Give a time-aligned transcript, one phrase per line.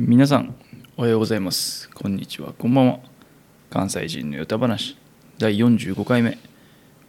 [0.00, 0.54] 皆さん
[0.96, 1.90] おはようございます。
[1.90, 2.52] こんにちは。
[2.56, 3.00] こんばんは。
[3.68, 4.96] 関西人のヨタ話。
[5.38, 6.38] 第45回目。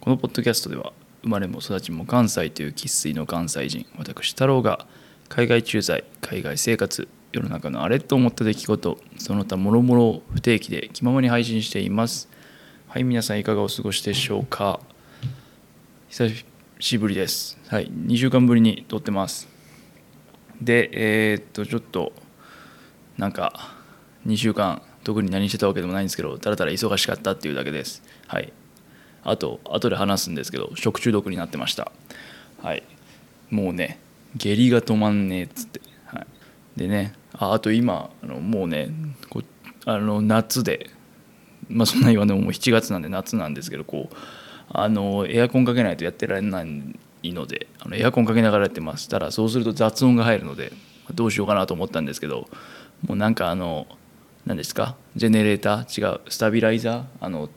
[0.02, 0.92] このポッドキャストでは
[1.22, 4.88] 生まれも育ちも関西という生粋の関西人私太郎が
[5.28, 12.28] 海外駐在海外生活世の中のあれと思った出来事その他もろもろを不定期で気ままに配信しています。
[12.88, 14.80] はい皆さんいかがお過ごしでしょうか。
[16.10, 16.28] 久
[16.80, 17.60] しぶりです。
[17.68, 19.48] はい2週間ぶりに撮ってます。
[20.60, 22.14] でえーっとちょっと
[23.20, 23.76] なんか
[24.26, 28.02] 2週間特に何してたわけでもないんですけどたらたら忙しかったっていうだけです。
[28.28, 28.54] はい。
[29.24, 31.92] あと後で話すんですけど食中毒になってました。
[32.64, 32.84] はい。
[33.50, 34.00] もうね
[34.38, 36.28] 下痢が止まんねえっつって、はい、
[36.80, 38.90] でねああと今あのもうね
[39.30, 39.44] こ
[39.86, 40.90] あの夏で
[41.68, 44.16] まあそんな言わんでももう7月なんで夏なんですけどこう
[44.70, 46.96] あのエアコンかけないとやってられない
[47.34, 49.10] のであのエアコンかけながらやってます。
[49.10, 50.72] ただそうすると雑音が入るので
[51.14, 52.48] どうしようかなと思ったんですけど
[53.08, 53.88] もうなんかあの
[54.46, 54.96] 何ですか？
[55.16, 56.02] ジェネレーター？
[56.02, 56.22] 違う。
[56.30, 57.04] スタビライザー？
[57.22, 57.50] あの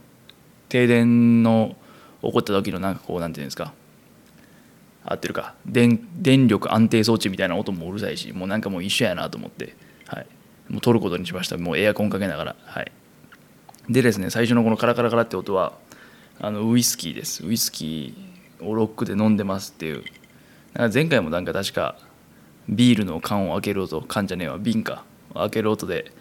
[0.69, 1.77] 停電の
[2.23, 3.73] 起こった時のなんかこうなんていうんですか？
[5.05, 5.55] 合ってるか？
[5.67, 9.75] 電電力安定装置みたいな音もうるさいしもうなんかもう一緒やなと思って、
[10.07, 10.27] はい、
[10.69, 11.57] もう撮ることにしました。
[11.57, 12.57] もうエアコンかけながら。
[12.65, 12.93] はい。
[13.89, 15.73] でですね最初のこのカラカラカラって音は
[16.41, 17.45] あのウイスキーです。
[17.45, 20.05] ウイスキーをロックで飲んでますっていう。
[20.75, 21.97] なんか前回もなんか確か
[22.69, 24.59] ビールの缶を開ける音缶じゃねえわ。
[24.59, 25.05] 瓶か。
[25.35, 26.13] 開ける音で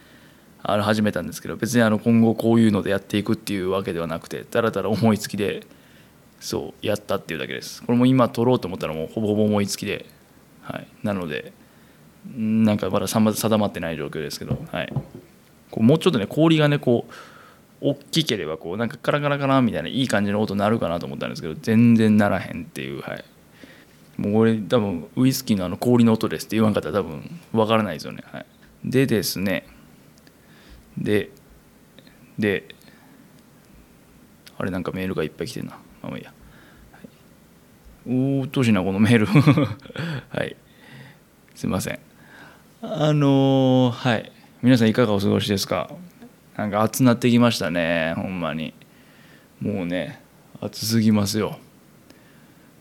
[0.64, 5.66] あの始めたんですけど別にあの今後こういうのでやっていくっていうわけではなくてたらたら思いつきで
[6.40, 7.84] そうやったっていうだけです。
[7.84, 10.08] これも今撮ろうと思ったらもうほぼほぼ思いつきで、
[10.62, 11.54] はい、なので
[12.36, 14.94] なんかまだ定まってない状況ですけど、はい、
[15.72, 17.14] こうもうちょっとね氷がねこう
[17.82, 23.26] 大きければこうなんかカラカラカラみたいないい感じの音鳴るかなと思ったんですけど全然ならへんっていうはい。
[24.18, 28.46] もうこれ多分ウイスキーのあの氷の音ですって言わんかったら多分わからないですよね、はい、
[28.84, 29.66] でですね
[30.98, 31.30] で
[32.38, 32.68] で
[34.58, 35.72] あれなんかメールがいっぱい来てんな。
[36.02, 36.34] まあまあいいや、
[36.92, 37.08] はい、
[38.08, 39.26] おーっとしなこのメール。
[40.30, 40.56] はい。
[41.56, 42.00] すいません。
[42.82, 44.32] あのー、はい。
[44.62, 45.90] 皆さんいかがお過ごしですか？
[46.58, 48.74] なんか暑なってきましたねほんまに。
[49.62, 50.22] もうね
[50.60, 51.58] 暑すぎますよ。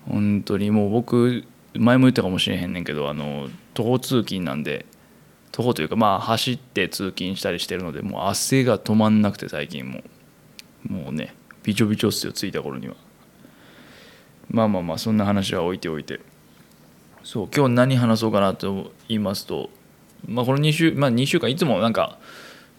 [0.07, 0.71] 本当に。
[0.71, 1.45] もう僕
[1.75, 4.85] 前も言ったかもしれへんねんけどあの徒歩通勤なんで
[5.53, 10.03] 徒歩というかまあ走って通勤したりしてるのでもう汗が止まんなくて最近も
[10.87, 12.95] もうねびちょびちょっすよ着いた頃には。
[14.49, 16.21] まあまあまあそんな話は置いておいて。
[17.23, 19.69] そう今日何話そうかなと言いますと
[20.27, 22.19] まあこの2週まあ2週間いつもなんか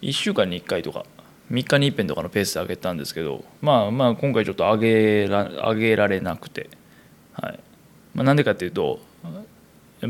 [0.01, 1.05] 1週間に1回とか
[1.51, 6.69] 3日に一遍とかのペースで上げたんですけどまあまあ今回ちょっと上げら上げられなくて。
[7.33, 7.59] はい。
[8.13, 8.99] まあ、なんでかっていうと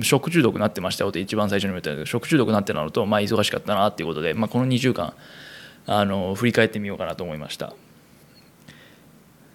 [0.01, 5.13] 食中毒になってましたよって一番最初に言ったけど食中毒になってなるとまあ忙しかったなっていうことで、まあ、この2週間
[5.85, 7.73] あの振り返ってみようかなと思いました。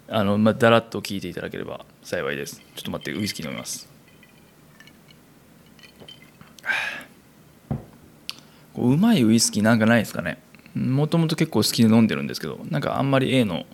[0.08, 2.60] あの、まあ、だらっと聞いていただければ幸いです。
[2.74, 3.88] ちょっと待ってウイスキー飲みます。
[8.76, 10.38] うまいウイスキーなんかないですかね。
[10.74, 13.64] もともと結構好きで飲んでるんですけどなんかあんまり A の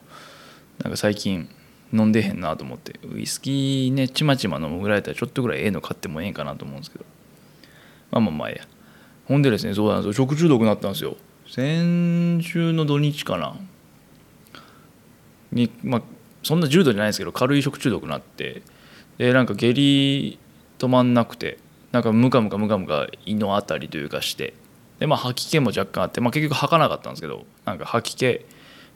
[0.78, 1.48] なんか最近
[1.92, 2.98] 飲んでへんなと思って。
[3.12, 7.04] ウイスキーねちまちま飲むぐらいだったらちょっとぐらいええの買ってもええんかなと思うんですけど。
[8.10, 8.68] まあまあまあええや。
[9.26, 10.12] ほんでですねそうなんですよ。
[10.12, 11.16] 食中毒になったんですよ。
[11.48, 13.56] 先週の土日かな。
[15.52, 16.02] にまあ
[16.42, 18.62] そんな重度じゃないですけど軽い食中毒になって。
[19.18, 20.38] でなんか下痢
[20.78, 21.58] 止まんなくて
[21.92, 24.54] なんかムカムカムカムカ胃のあたりというかして。
[24.98, 28.46] でまあ吐き気も若干あって、まあ、結局吐かなかったんですけどなんか吐き気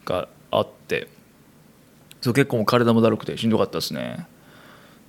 [0.05, 1.09] があって。
[2.21, 4.27] そう結構体もだるくてしんどかったですね。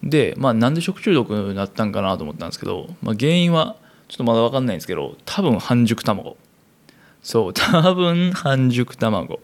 [0.02, 3.76] でまあなんで食中毒になったんかなと思ったんですけど、まあ、原因は
[4.08, 6.36] ちょっとまだ分かんないんですけど多分半熟卵。
[7.22, 9.40] そう 多分半熟卵。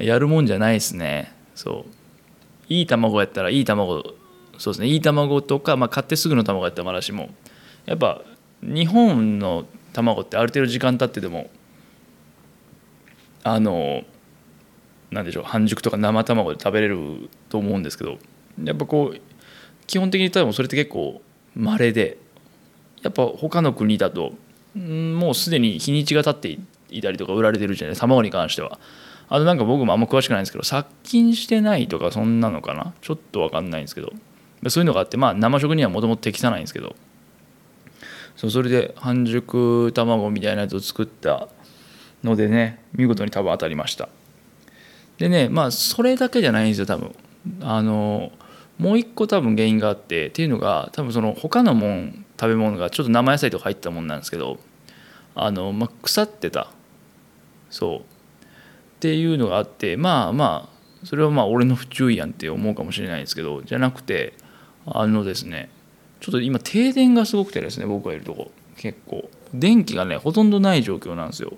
[0.00, 1.32] やるもんじゃないですね。
[1.54, 2.72] そう。
[2.72, 4.14] いい卵やったらいい卵
[4.58, 4.88] そうですね。
[4.88, 7.30] いい卵とか、まあ、買ってすぐの卵やったらまだしも
[7.86, 8.22] やっぱ
[8.62, 11.48] 日本の卵ってある程度時間経ってても
[13.44, 14.02] あの
[15.10, 18.18] なんでしょう半熟とか生卵で食べれると思うんですけど
[18.62, 19.20] やっぱこう
[19.86, 21.22] 基本的に多分それって結構
[21.54, 22.18] 稀で
[23.02, 24.34] やっぱ他の国だと
[24.76, 26.60] もうすでに日にちが経って
[26.94, 28.78] いたりとか売られてるじゃない卵に関しては。
[29.30, 32.94] あとなんか僕もあんま詳しくないんですけど殺菌してないとかそんなのかな？
[33.02, 34.12] ちょっと分かんないんですけど。
[34.68, 36.96] そういうのがあってまあ生食にはもともと適さないんですけど。
[38.36, 41.48] そうそれで半熟卵みたいなやつを作った
[42.22, 44.08] のでね見事に多分当たりました。
[45.18, 47.14] でねまあそれだけじゃないんですよ多分。
[47.60, 48.32] あの
[48.78, 54.58] もう一個多分原因があってっていうのが多分その他のもん食べ物がちょっと生野菜とか入ったもんなんですけど
[55.34, 56.70] あの、まあ、腐ってた。
[57.70, 57.98] そう。
[57.98, 58.02] っ
[59.00, 64.34] ていうのがあってまあまあそれはまあ俺の不注意やんって思うかもしれないですけどじゃなくて
[64.86, 65.70] あのですね
[66.20, 68.50] ちょっと今停電がすごくてですね僕がいるとこ。
[68.76, 69.28] 結構。
[69.52, 71.54] 電気がねほとんどない状況なんですよ。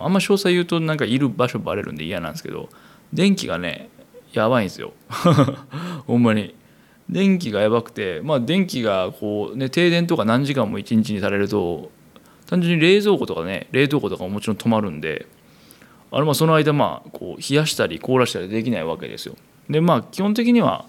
[0.00, 2.68] あんま詳細言うとなんかいる場所バレるんで嫌なんですけど
[3.12, 3.88] 電気がね
[4.32, 4.92] やばいんですよ。
[6.06, 6.54] ほんまに。
[7.08, 11.90] 電気がやばくてまあ電気がこうね停電とか何時間も一日にされると
[12.46, 15.26] 単純に冷蔵庫とかね冷凍庫とかももちろん止まるんで
[16.10, 19.36] あれまあその間まあこう冷やしたり凍らしたりできないわけですよ。
[19.70, 20.86] でまあ基本的には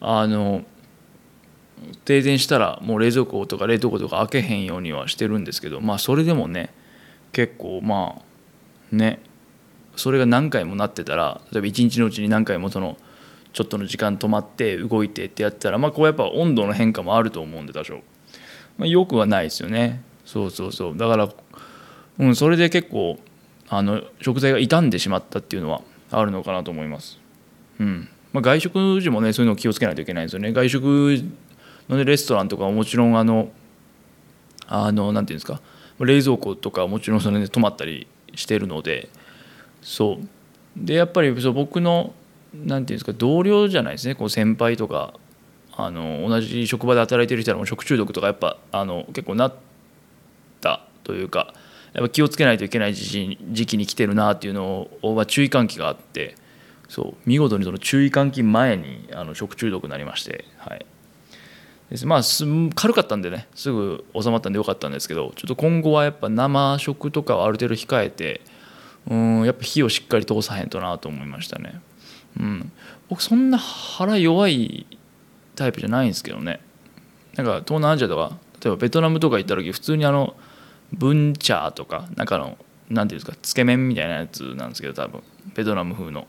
[0.00, 0.64] あの
[2.04, 6.72] 停電したらもう冷蔵庫とか冷凍庫とか開けへんようにはしてるんですけどまあそれでもね
[7.32, 8.22] 結構まあ
[8.92, 9.20] ね。
[9.96, 12.96] それが何回もなってたら例えば一日のうちに何回もその
[13.52, 17.96] ちょっとの時間止まって動いてってやってたらまあこうやっぱ温度の変化もあると思うんで多少、
[18.78, 20.02] まあ、よくはないですよね。
[20.24, 20.96] そうそうそう。
[20.96, 21.28] だから
[22.18, 23.18] うんそれで結構
[23.68, 27.18] あの食材が傷んでしまったっていうのはあるのかなと思います。
[27.78, 28.08] うん。
[28.32, 30.52] まあ、外食時もねそういうのを気をつけないといけないんですよね。
[30.52, 30.84] 外食
[31.88, 33.50] の、ね、レストランとかはもちろんあの
[34.66, 35.60] あのなんていうんですか。
[35.98, 38.06] 冷蔵庫とかもちろんそれで止まったり
[38.40, 39.08] してるので
[39.82, 40.26] そう。
[40.76, 42.14] でやっぱりそう僕の
[42.54, 44.14] なんていうんですか同僚じゃないですね。
[44.14, 45.14] こう先輩とか
[45.76, 49.54] あの同じ職場で働いてる人らも食中毒とかやっぱあの結構なっ
[50.60, 51.54] たというか
[51.92, 56.36] やっぱ気をつけないといけない時期に来てるなっていうのを、ま、注意喚起があって
[56.88, 57.14] そう。
[57.24, 60.86] 見事にその注意喚起前にあの食中毒になりまして、はい、
[62.04, 62.20] まあ
[62.74, 68.40] 軽かったんでねすぐ収まったんでよかったんですけどちょっと今後はやっぱ生食とかはある程度控えて
[69.08, 71.80] うんやっぱ火をしっかり通さへんとなと思いましたね。
[72.38, 72.72] うん、
[73.08, 74.86] 僕そんな腹弱い
[75.56, 76.60] タイプじゃないんですけどね。
[77.34, 80.36] なんか東南アジアとか例えばベトナムとか行った時普通にあの
[80.92, 82.56] ブンチャーとかなんかの
[82.88, 85.22] 何ていうんですかつけ麺みたいなやつなんですけど多分
[85.54, 86.26] ベトナム風の。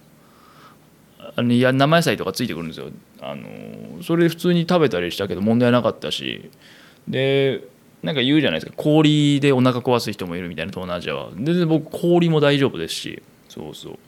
[1.36, 2.88] あのや生野菜とかついてくるんですよ。
[3.22, 6.50] あのそれ普通に食べたりしたけど問題なかったし。
[7.08, 7.68] で
[8.04, 8.74] なんか言うじゃないですか。
[8.78, 11.30] 氷でお腹壊す人もいるみたいな東南アジアは。
[11.36, 13.22] 全然僕氷も大丈夫ですし。
[13.48, 14.00] そうそう。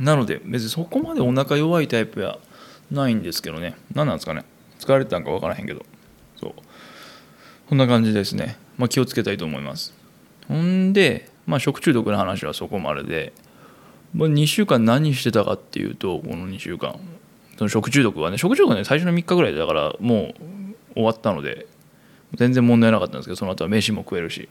[0.00, 2.38] なので別にそこまでお腹弱いタイプや
[2.90, 3.76] ないんですけどね。
[3.94, 4.44] 何なんですかね。
[4.78, 5.84] 疲れてたんか分からへんけど。
[6.40, 6.52] そう。
[7.68, 9.92] こんな感じですね、まあ、気をつけたいと思います。
[10.46, 13.32] ほんで、まあ、食中毒の話はそこまでで、
[14.14, 16.98] まあ、2週間何してたかっていうとこの2週間。
[17.56, 20.32] その食中毒はね食中毒はね最初の3日ぐらいだからも
[20.92, 21.66] う終わったので
[22.34, 24.48] 全然問題なかったんですけどその後は飯も食えるし。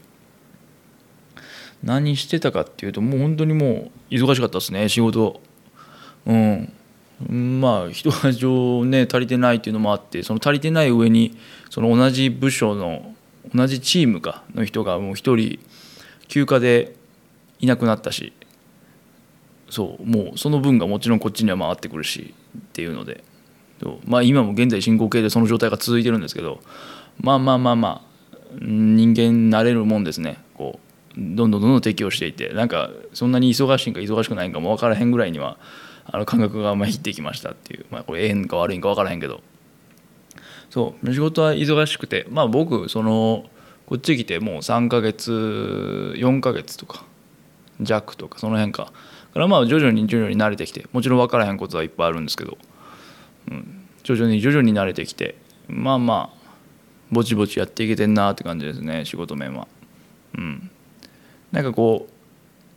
[1.82, 5.40] 何してたかっていうともう本当にもう忙しかったですね仕事。
[6.26, 6.72] うん。
[7.60, 11.36] まあ人が上ね足りてないっていうのもあってその足りてない上に
[11.70, 13.14] その同じ部署の
[13.54, 15.58] 同じチームかの人がもう一人
[16.28, 16.94] 休暇で
[17.60, 18.32] いなくなったし。
[19.70, 23.24] そうもうその分がもちろんこっちには回ってくるしっていうので。
[24.06, 26.60] まあ今も現在進行形でその状態が続いてるんですけど。
[27.20, 28.08] まあまあまあまあ
[28.60, 30.38] 人間慣れるもんですね。
[30.54, 30.80] こ
[31.16, 32.48] うどんどんどんどん適応していて。
[32.50, 35.58] なんかそんなに忙しいんか忙しくないんかも分からへんぐらいには
[36.06, 39.40] あの感覚がまいってきましたっていう、まあ、これええんか悪いんか分からへんけど。
[40.70, 42.26] そう仕事は忙しくて。
[42.30, 43.44] まあ僕その
[43.86, 45.32] こっち来てもう3ヶ月
[46.16, 47.04] 4ヶ月とか
[47.80, 48.92] 弱とかその辺か。
[49.34, 52.58] からまあ徐々に徐々に慣れてきてもちろん分からへんことはいっぱいあるんですけど、
[53.50, 55.36] うん、徐々に徐々に慣れてきて
[55.68, 56.38] まあまあ
[57.10, 59.66] ぼちぼちやっていけてんなって感じですね仕事面は。
[60.36, 60.70] うん
[61.52, 62.12] なんかこう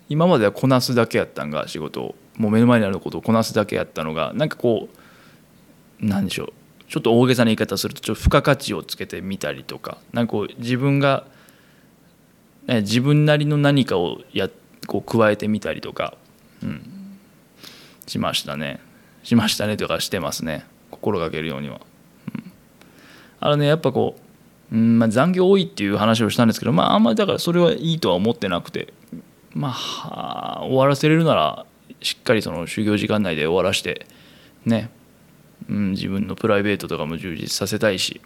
[0.08, 4.89] 今まではこなすだけやったんが仕事をもう目の前にあることをこなすだけやったのがなんかこ
[6.01, 6.53] うなんでしょう
[6.88, 11.25] ちょっと大げさな言い方するとちょっと付加価値をつけてみたりとかなんかこう自分が、
[12.67, 14.50] 自分なりの何かをや
[14.88, 16.15] こう加えてみたりとか、
[16.63, 17.18] うん、
[18.08, 18.80] しましたね。
[19.24, 19.77] しましたね。
[19.77, 20.65] というかしてますね。
[20.89, 21.82] 心がけるようには。
[22.36, 22.51] うん、
[23.39, 24.22] あのねやっぱこう
[24.72, 28.94] うんまあ、残業多いっていう話をしたんですけど、まあ、あんまりだからそれはいいとは思ってなくて、
[29.53, 31.65] まあ、終わらせれるなら
[32.01, 34.08] しっかりその就業時間内で終わらして
[34.65, 34.89] ね、
[35.70, 38.22] うん、自分のプライベートとかも充実させたいし、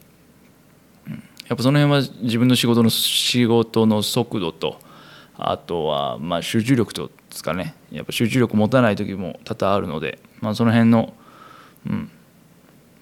[1.08, 1.14] うん、
[1.48, 4.80] やっぱその辺は自分の仕事の仕事の速度と
[5.38, 7.76] あとはまあ集中力とですかね。
[7.92, 11.14] やっぱ集中力持たない時も多々あるので、まあ、その辺の、
[11.86, 12.10] うん、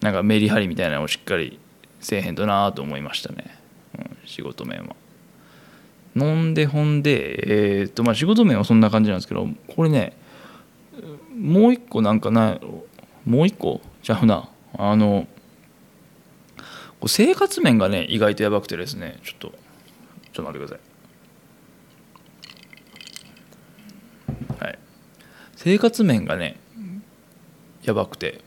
[0.01, 1.59] なんかメリハリみたいなのをしっかり
[1.99, 3.57] せえへんとなと思いましたね、
[3.97, 4.95] うん、仕事面は。
[6.15, 10.15] 飲んでほんで、えー、っとまあ仕事面はそんな感じなんですけどこれね
[11.35, 12.61] もう一個なんかない
[13.25, 13.81] もう一個？
[14.03, 14.49] ちゃうな。
[14.77, 15.27] あの
[17.05, 19.55] 生活面がね意外とやばくてですねちょっとちょっ
[20.33, 20.81] と待ってくださ
[24.61, 24.79] いはい
[25.63, 26.59] 生活面がね
[27.83, 28.41] やばくて、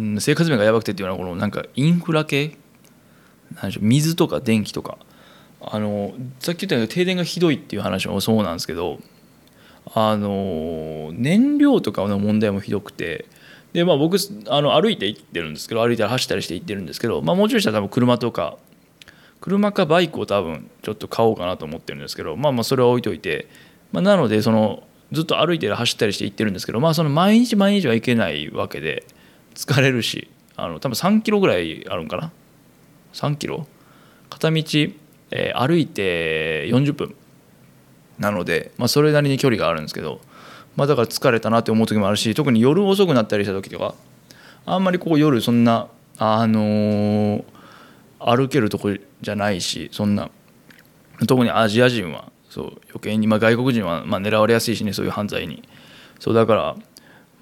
[0.00, 2.56] うん、生活面がやばくてっていうのはこのなんかインフラ系？
[3.54, 4.96] なんでしょう水とか電気とか。
[5.60, 9.00] あのさっき言ったように停電がひどいっていう話もそうなんですけど
[9.94, 13.26] あの燃料とかの問題もひどくて。
[13.72, 14.16] でまあ僕
[14.48, 18.56] あの歩いて行ってるんですけど歩いたり走ったりして行ってるんですけど、まあ、もちろんしたら多分車とか
[19.42, 23.48] 車かバイクを多分ちょっと買おうかなと思ってるんですけどまあまあそれは置いといて、
[23.92, 29.04] まあ、なのでそのずっと歩いてる走ったりして行ってるんですけどまあその毎日毎日は行けないわけで
[29.54, 32.32] 疲れるしあの多分3キロぐらいあるんかな
[33.12, 33.66] ？3キロ？
[34.30, 34.62] 片道、
[35.30, 37.14] えー、歩いて40分
[38.18, 40.20] なので、まあ、それなりに距離があるんですけど、
[40.74, 43.94] まあ、だから疲れたなって思う時もあるし特に夜遅くなったりした時とか
[44.64, 47.44] あんまりこう夜そんなあのー、
[48.18, 50.30] 歩けるとこじゃないしそんな。
[51.26, 55.62] 特にアジア人はそう余計に、まあ、外国人はまあ狙われやすいしねそういう犯罪に。
[56.18, 56.76] そうだから、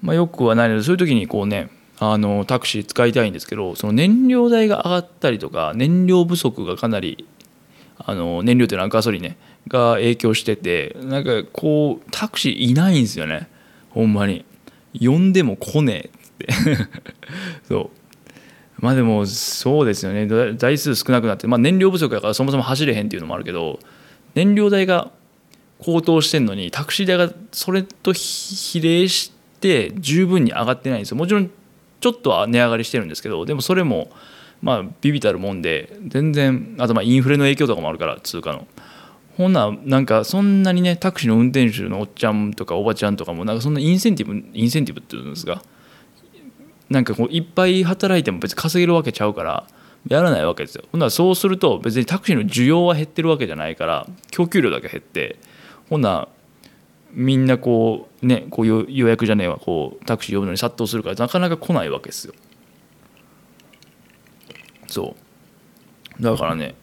[0.01, 1.69] まあ、よくはないのでそういう時にこうね
[1.99, 7.25] あのタクシー使いたいんですけどその燃料代が上がったりとか燃料不足がかなり
[7.97, 9.37] あの燃料というのはガソリンね
[9.69, 13.47] が影響しててなんかこうタクシーいないんですよね
[13.91, 14.43] ほんまに。
[14.99, 16.53] 呼んでも来ねえって。
[17.67, 17.91] そ
[18.81, 18.81] う。
[18.81, 20.27] まあでもそうですよね。
[20.57, 23.79] 台数少なくなって、まあ、燃料不足だからそもそも走れへんっていうのもあるけど
[24.35, 25.11] 燃料代が
[25.79, 31.17] 高騰してんのにタクシー代がそれと比例して十分に上がってないんですよ。
[31.17, 31.49] もちろん
[31.99, 34.09] ちょっとは値上がりしてるんですけどでもそれも
[34.61, 38.67] まあビビたるもんで全然あとまあインフレの影響とかもあるから通貨の。
[39.37, 45.61] ほんななんかそんなにねタクシーの運転手のおっちゃんとかおばちゃんとかもなんかそんなインセンティブインセンティブって言うんですが
[46.89, 49.67] なんかこういっぱい働いても別に稼げるわけちゃうから
[50.07, 50.83] やらないわけですよ。
[50.91, 55.37] ほんならそうすると別にタクシーの需要は減ってるわけじゃないから供給量だけ減って
[55.89, 56.27] ほんな
[57.11, 62.33] みんなこうねこういう予約じゃねえわこうタクシー呼ぶのに殺到するからなかなか来ないわけですよ。
[64.87, 65.15] そ
[66.19, 66.23] う。
[66.23, 66.75] だからね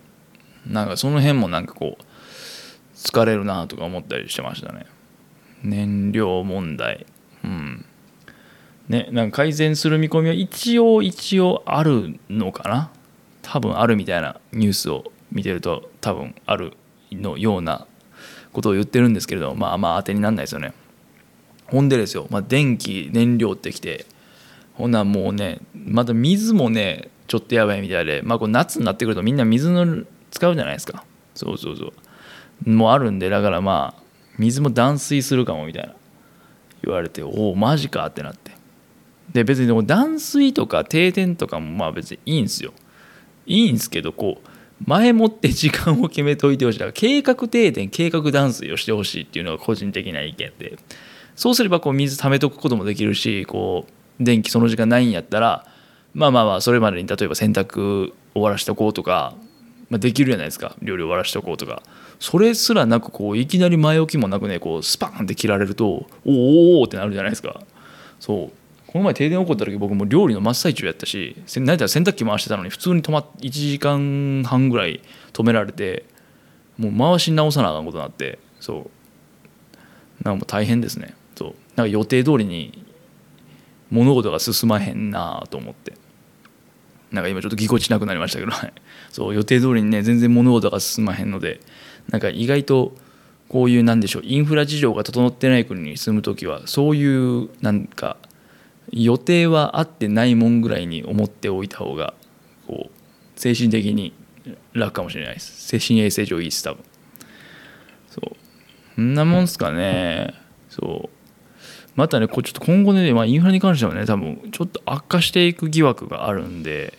[0.66, 2.02] なんかその辺もなんかこう
[2.96, 4.86] 疲れるなとか思ったりしてましたね。
[5.62, 7.06] 燃料問題。
[7.44, 7.84] うん。
[8.88, 12.90] ねなんか改善する見込みは一応一応あるのかな。
[13.42, 16.74] 多分あるみたいなニュースを見てると多分ある
[17.10, 17.86] のような
[18.52, 20.72] ことを言ってるんですけれどまあまあ当てになんないですよね。
[21.66, 24.04] ほんでですよ、まあ、電気燃料ってきて
[24.74, 31.04] ほんなもうねまた水もねちょっとやばいみたいで、まあ、こう夏になってくるとみんな水の使うじゃないですか。
[31.34, 31.92] そうそうそ
[32.66, 32.70] う。
[32.70, 34.02] もうあるんでだからまあ
[34.38, 35.94] 水も断水するかもみたいな
[36.84, 38.52] 言われておおマジかってなって。
[39.32, 42.74] で別にでも断水とか停電とかもまあ別にいいんですよ。
[43.46, 44.48] いいんですけどこう
[44.86, 46.78] 前もって時間を決めておいてほしい。
[46.78, 50.76] だから計画停電計画断水をしてほしいっていうのが個人的な意見で。
[51.36, 53.86] そうすればこう水溜めとくこともできるしこ
[54.20, 55.66] う電気その時間ないんやったら
[56.14, 59.34] まあまあまあそれまでに例えば洗濯終わらしておこうとか、
[59.88, 60.76] まあ、できるじゃないですか。
[60.82, 61.82] 料理終わらしておこうとか。
[62.18, 67.62] それすらなくこういきなり前置きもなくねこうスパンって切られるとおーおおってなるじゃないですか。
[68.20, 68.61] そう。
[68.92, 75.00] この前停電起こった時僕も料理の真っ最中やったし何だ洗濯機回してたのに普通に止まっ1時間半ぐらい
[75.32, 76.04] 止められて
[76.76, 78.90] もう回し直さなあかんことになってそう。
[80.24, 81.14] なんかもう大変ですね。
[81.34, 81.54] そう。
[81.74, 82.84] なんか予定通りに
[83.90, 85.94] 物事が進まへんなあと思って。
[87.10, 88.52] なんか今ちょっとぎこちなくなりましたけど、
[89.10, 91.60] そう予定通りにね全然物事が進まへんので
[92.08, 92.94] なんか意外と
[93.48, 98.16] こういうなんでしょうインフラ事情が整ってない国に住む時はそういうなんか
[98.92, 102.14] 予定は合ってないもんぐらいに思っておいた方が
[102.66, 102.90] こう
[103.40, 104.12] 精神的に
[104.74, 105.66] 楽かもしれないです。
[105.66, 106.84] 精神衛生上いいです多分。
[108.08, 108.36] そう。
[108.94, 110.34] そんなもんすかね。
[110.68, 111.22] そう。
[111.96, 116.94] またねこうちょっと今後ね、まあ、インフラに関してはね多分ちょっと悪化していく疑惑があるんで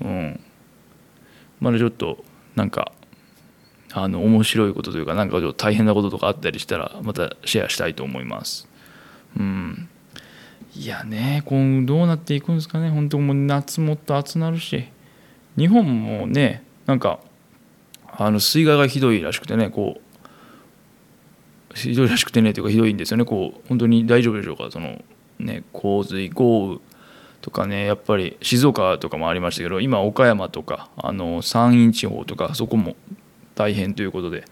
[0.00, 0.40] うん。
[1.60, 2.24] まだちょっと
[2.54, 2.92] なんか
[3.92, 8.68] あの面白いことというかなんかちょっと大変なこととかあったりしたらまたシェアしたいと思います。
[9.38, 9.88] うん。
[10.74, 12.90] いやね今後どうなっていくんですかね。
[12.90, 14.88] 本当もう夏もっと暑なるし。
[15.56, 17.20] 日本もねなんか
[18.10, 20.00] あの水害がひどいらしくてねこ
[21.74, 23.24] うひどいらしくてねというかひどいんですよね。
[23.24, 24.70] こう本当に大丈夫でしょうか。
[24.70, 25.02] その
[25.38, 26.80] ね洪水豪雨
[27.42, 32.96] とかねやっぱり静岡とかもありましたけど今岡山とかあの山陰地方とかそこも
[33.54, 34.44] 大変ということで、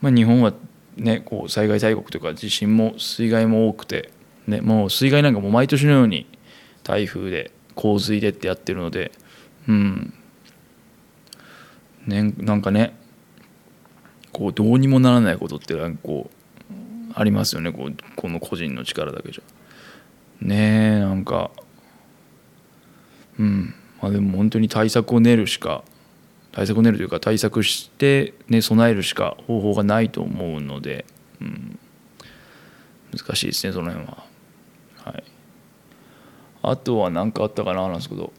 [0.00, 0.52] まあ、日本は
[0.96, 4.10] ねこう災害大国とか地震も水害も多くて
[4.46, 6.26] ね、もう水害なんかも毎年のように
[6.82, 9.12] 台風で洪水でってやってるので
[9.68, 10.14] うん。
[12.06, 12.94] ねなんかね
[14.32, 16.74] こうどうにもならないことってなんかこう
[17.14, 19.42] ありますよねこうこの個人の力だけじゃ。
[20.44, 21.50] ねえなんか
[23.38, 23.74] うん。
[24.02, 25.82] まあでも本当に対策を練るしか
[26.52, 31.06] 対策を練るというか対策してね備えるしか方法がないと思うので、
[31.40, 31.78] うん、
[33.16, 34.33] 難しいですねその辺は。
[36.70, 38.32] あとは何かあったかななんですけど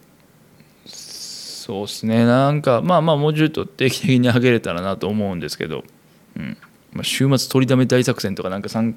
[0.86, 2.24] そうっすね。
[2.24, 5.82] なんかまあまあもうちょっと定期的に上げれたらなと思うんですけど、
[6.36, 6.56] うん。
[6.92, 8.94] まあ、週末取りだめ大作戦とかなんか 3,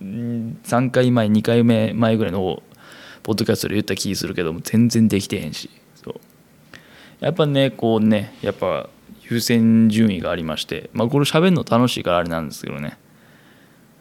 [0.00, 2.62] 3回前2回目前ぐらいの
[3.24, 5.68] ポッドキャストで言った気するけども全然できてへんし。
[5.96, 6.14] そう。
[7.18, 8.88] やっぱねこうねやっぱ
[9.28, 10.90] 優先順位がありまして。
[10.92, 12.98] まあこれ喋るの楽しいからあれなんですけどね。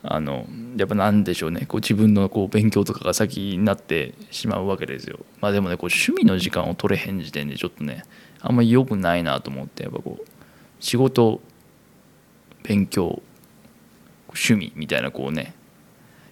[0.04, 1.66] あのやっぱなんでしょうね。
[1.68, 5.20] こう自分のこう勉強とかが先になってしまうわけですよ。
[5.42, 8.04] まあでもねこう趣味の時間を取れへん時点でちょっとね
[8.40, 10.26] あんまり良くないなと思ってやっぱこう
[10.80, 11.42] 仕事
[12.64, 13.22] 勉強
[14.30, 15.54] 趣味みたいなこうね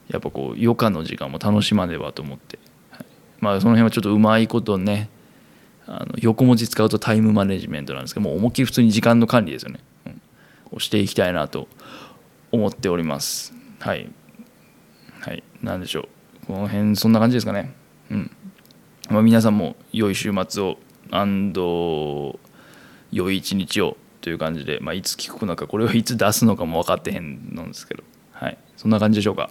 [0.10, 2.58] やっぱこう余暇の時間も楽しまねばと思って、
[2.90, 3.06] はい、
[3.40, 5.10] まあその辺はちょっとうまいことね
[5.86, 10.22] あの横文字使うとタイムマネジメントなんですけどもう思いっきり普通に時間の管理ですよね、うん、
[10.72, 11.68] をしていきたいなと
[12.52, 13.59] 思っております。
[13.80, 14.10] はい。
[15.22, 15.44] はい。
[15.62, 16.02] 何でしょ
[16.44, 16.46] う。
[16.48, 17.74] この辺そんな感じですかね。
[18.12, 18.32] うん。
[19.10, 20.78] まあ、皆さんも良い週末を
[21.12, 22.40] アンド
[23.12, 28.04] 良い一日をという感じで、まあ、いつ聞くのかこれをいつ出すのかも分かってへんのですけど。
[28.32, 28.58] はい。
[28.78, 29.50] そんな感じでしょうか。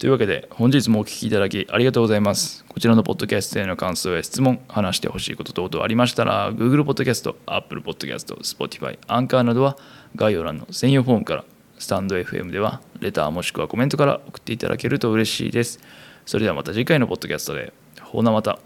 [0.00, 2.64] というわけで本日もお聴きいただきありがとうございます。
[2.66, 9.76] こちらのポッドキャストへの感想や質問話してほしいこと等々ありましたら Google ポッドキャスト Apple ポッドキャスト Spotify アンカーなどは
[10.16, 11.44] 概要欄の専用フォームから
[11.80, 15.80] スタンド FM ではレターもしくはコメントから送っていただけると嬉しいです。
[16.26, 17.72] それではまた次回のポッドキャストで。
[18.02, 18.58] ほなまた。